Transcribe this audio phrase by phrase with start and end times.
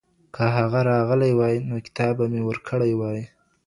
[0.35, 3.19] که هغه راغلی وای نو کتاب به مي ورکړی وای.